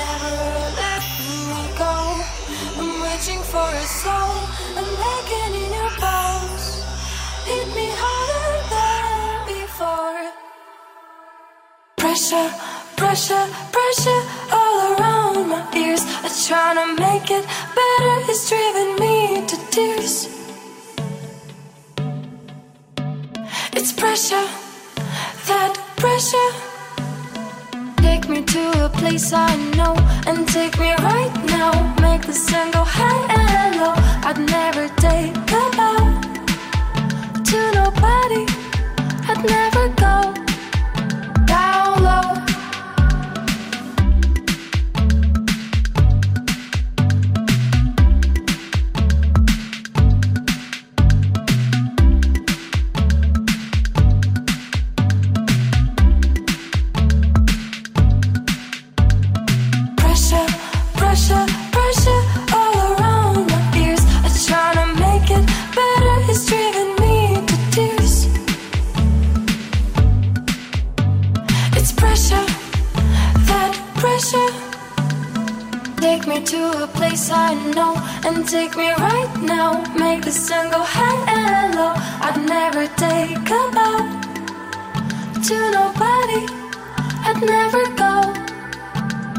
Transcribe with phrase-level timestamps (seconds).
[0.00, 0.36] never
[0.82, 1.94] let me go.
[2.78, 4.36] I'm reaching for a soul,
[4.78, 6.66] I'm aching in your bones.
[7.48, 10.24] Hit me harder than before.
[11.96, 12.48] Pressure,
[13.00, 13.46] pressure,
[13.76, 14.22] pressure
[14.52, 16.02] all around my ears.
[16.24, 17.44] I'm trying to make it
[17.78, 20.14] better, it's driven me to tears.
[23.78, 24.46] It's pressure,
[25.48, 26.75] that pressure.
[28.26, 29.94] Take me to a place I know
[30.26, 31.94] and take me right now.
[32.00, 33.94] Make the sun go high and low.
[34.28, 35.45] I'd never take
[76.08, 77.92] Take me to a place I know
[78.24, 79.82] and take me right now.
[79.98, 81.94] Make the sun go high and low.
[82.26, 83.98] I'd never take a bow
[85.46, 86.42] to nobody.
[87.26, 88.14] I'd never go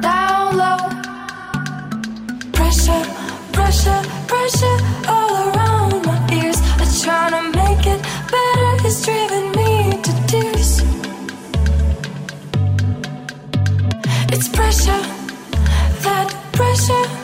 [0.00, 0.82] down low.
[2.52, 3.04] Pressure,
[3.56, 4.76] pressure, pressure
[5.08, 6.58] all around my ears.
[6.80, 8.70] I'm trying to make it better.
[8.86, 10.72] It's driven me to tears.
[14.32, 15.21] It's pressure
[16.88, 17.21] pressure